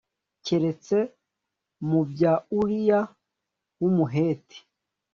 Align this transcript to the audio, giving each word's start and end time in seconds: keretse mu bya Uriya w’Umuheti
keretse 0.45 0.97
mu 1.89 2.01
bya 2.09 2.33
Uriya 2.59 3.01
w’Umuheti 3.81 4.59